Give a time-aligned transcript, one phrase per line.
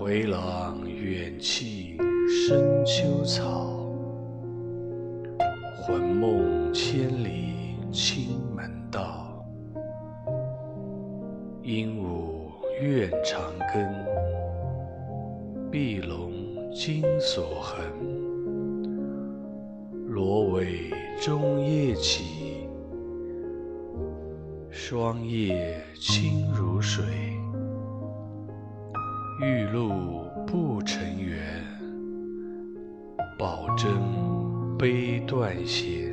[0.00, 3.86] 回廊远泣深秋草，
[5.76, 9.44] 魂梦千里青门道。
[11.62, 12.50] 鹦鹉
[12.80, 13.42] 怨长
[13.74, 13.94] 根，
[15.70, 16.32] 碧龙
[16.72, 17.84] 金锁痕。
[20.08, 22.66] 罗帷中夜起，
[24.70, 27.04] 霜叶清如水。
[29.42, 31.38] 玉露不成圆，
[33.38, 33.88] 宝筝
[34.76, 36.09] 悲断弦。